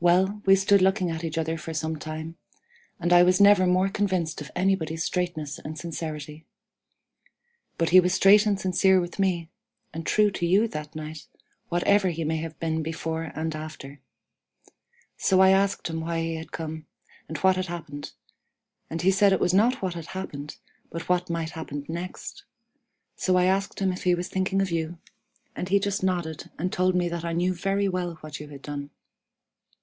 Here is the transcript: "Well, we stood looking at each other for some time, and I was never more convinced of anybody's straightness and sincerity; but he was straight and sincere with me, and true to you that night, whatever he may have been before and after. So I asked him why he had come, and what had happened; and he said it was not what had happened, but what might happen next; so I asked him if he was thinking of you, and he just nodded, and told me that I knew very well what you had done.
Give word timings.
"Well, 0.00 0.40
we 0.46 0.54
stood 0.54 0.80
looking 0.80 1.10
at 1.10 1.24
each 1.24 1.38
other 1.38 1.58
for 1.58 1.74
some 1.74 1.96
time, 1.98 2.36
and 3.00 3.12
I 3.12 3.24
was 3.24 3.40
never 3.40 3.66
more 3.66 3.88
convinced 3.88 4.40
of 4.40 4.48
anybody's 4.54 5.02
straightness 5.02 5.58
and 5.58 5.76
sincerity; 5.76 6.46
but 7.76 7.90
he 7.90 7.98
was 7.98 8.14
straight 8.14 8.46
and 8.46 8.60
sincere 8.60 9.00
with 9.00 9.18
me, 9.18 9.50
and 9.92 10.06
true 10.06 10.30
to 10.30 10.46
you 10.46 10.68
that 10.68 10.94
night, 10.94 11.26
whatever 11.68 12.10
he 12.10 12.22
may 12.22 12.36
have 12.36 12.56
been 12.60 12.80
before 12.80 13.24
and 13.34 13.56
after. 13.56 14.00
So 15.16 15.40
I 15.40 15.50
asked 15.50 15.90
him 15.90 16.00
why 16.02 16.20
he 16.20 16.36
had 16.36 16.52
come, 16.52 16.86
and 17.26 17.36
what 17.38 17.56
had 17.56 17.66
happened; 17.66 18.12
and 18.88 19.02
he 19.02 19.10
said 19.10 19.32
it 19.32 19.40
was 19.40 19.52
not 19.52 19.82
what 19.82 19.94
had 19.94 20.06
happened, 20.06 20.58
but 20.92 21.08
what 21.08 21.28
might 21.28 21.50
happen 21.50 21.84
next; 21.88 22.44
so 23.16 23.34
I 23.36 23.46
asked 23.46 23.80
him 23.80 23.90
if 23.90 24.04
he 24.04 24.14
was 24.14 24.28
thinking 24.28 24.62
of 24.62 24.70
you, 24.70 24.98
and 25.56 25.68
he 25.70 25.80
just 25.80 26.04
nodded, 26.04 26.52
and 26.56 26.72
told 26.72 26.94
me 26.94 27.08
that 27.08 27.24
I 27.24 27.32
knew 27.32 27.52
very 27.52 27.88
well 27.88 28.14
what 28.20 28.38
you 28.38 28.46
had 28.46 28.62
done. 28.62 28.90